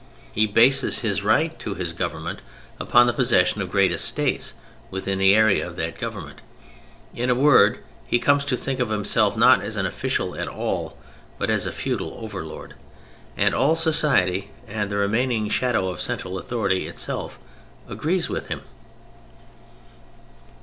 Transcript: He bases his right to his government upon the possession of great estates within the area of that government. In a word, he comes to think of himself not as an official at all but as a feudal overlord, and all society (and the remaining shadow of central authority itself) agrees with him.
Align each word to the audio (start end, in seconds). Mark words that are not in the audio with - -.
He 0.33 0.47
bases 0.47 1.01
his 1.01 1.21
right 1.21 1.59
to 1.59 1.75
his 1.75 1.93
government 1.93 2.39
upon 2.79 3.05
the 3.05 3.13
possession 3.13 3.61
of 3.61 3.69
great 3.69 3.91
estates 3.91 4.55
within 4.89 5.19
the 5.19 5.35
area 5.35 5.63
of 5.67 5.75
that 5.75 5.99
government. 5.99 6.41
In 7.13 7.29
a 7.29 7.35
word, 7.35 7.83
he 8.07 8.17
comes 8.17 8.43
to 8.45 8.57
think 8.57 8.79
of 8.79 8.89
himself 8.89 9.37
not 9.37 9.61
as 9.61 9.77
an 9.77 9.85
official 9.85 10.35
at 10.35 10.47
all 10.47 10.97
but 11.37 11.51
as 11.51 11.67
a 11.67 11.71
feudal 11.71 12.17
overlord, 12.19 12.73
and 13.37 13.53
all 13.53 13.75
society 13.75 14.49
(and 14.67 14.89
the 14.89 14.97
remaining 14.97 15.49
shadow 15.49 15.89
of 15.89 16.01
central 16.01 16.39
authority 16.39 16.87
itself) 16.87 17.37
agrees 17.87 18.27
with 18.27 18.47
him. 18.47 18.63